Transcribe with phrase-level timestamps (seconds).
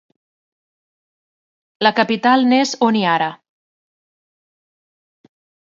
[1.87, 3.29] La capital n'és Honiara.